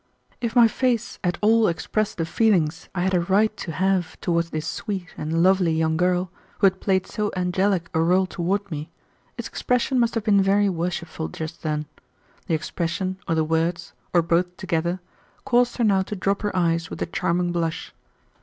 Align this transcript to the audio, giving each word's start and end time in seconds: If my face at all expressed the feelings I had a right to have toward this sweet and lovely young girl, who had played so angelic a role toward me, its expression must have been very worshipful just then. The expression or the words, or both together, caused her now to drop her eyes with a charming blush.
If 0.41 0.55
my 0.55 0.67
face 0.67 1.19
at 1.23 1.37
all 1.43 1.67
expressed 1.67 2.17
the 2.17 2.25
feelings 2.25 2.89
I 2.95 3.01
had 3.01 3.13
a 3.13 3.19
right 3.19 3.55
to 3.57 3.71
have 3.71 4.19
toward 4.19 4.45
this 4.45 4.65
sweet 4.65 5.09
and 5.15 5.43
lovely 5.43 5.73
young 5.73 5.95
girl, 5.95 6.31
who 6.57 6.65
had 6.65 6.79
played 6.81 7.05
so 7.05 7.29
angelic 7.37 7.87
a 7.93 7.99
role 8.01 8.25
toward 8.25 8.71
me, 8.71 8.89
its 9.37 9.47
expression 9.47 9.99
must 9.99 10.15
have 10.15 10.23
been 10.23 10.41
very 10.41 10.69
worshipful 10.69 11.27
just 11.27 11.61
then. 11.61 11.85
The 12.47 12.55
expression 12.55 13.19
or 13.27 13.35
the 13.35 13.43
words, 13.43 13.93
or 14.11 14.23
both 14.23 14.57
together, 14.57 14.99
caused 15.45 15.77
her 15.77 15.83
now 15.83 16.01
to 16.01 16.15
drop 16.15 16.41
her 16.41 16.55
eyes 16.55 16.89
with 16.89 16.99
a 17.03 17.05
charming 17.05 17.51
blush. 17.51 17.93